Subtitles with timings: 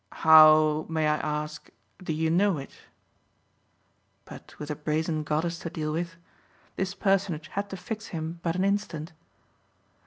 [0.25, 1.69] "How, may I ask,
[2.01, 2.71] do you know it?"
[4.25, 6.15] But with a brazen goddess to deal with!
[6.75, 9.13] This personage had to fix him but an instant.